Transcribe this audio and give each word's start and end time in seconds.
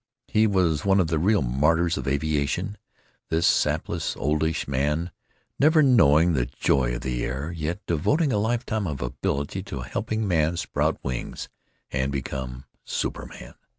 He 0.27 0.47
was 0.47 0.83
one 0.83 0.99
of 0.99 1.09
the 1.09 1.19
real 1.19 1.43
martyrs 1.43 1.95
of 1.95 2.07
aviation, 2.07 2.75
this 3.29 3.45
sapless, 3.45 4.17
oldish 4.17 4.67
man, 4.67 5.11
never 5.59 5.83
knowing 5.83 6.33
the 6.33 6.47
joy 6.47 6.95
of 6.95 7.01
the 7.01 7.23
air, 7.23 7.51
yet 7.51 7.85
devoting 7.85 8.33
a 8.33 8.39
lifetime 8.39 8.87
of 8.87 9.03
ability 9.03 9.61
to 9.65 9.81
helping 9.81 10.27
man 10.27 10.57
sprout 10.57 10.97
wings 11.03 11.49
and 11.91 12.11
become 12.11 12.65
superman. 12.83 13.53